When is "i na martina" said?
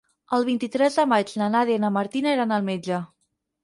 1.83-2.37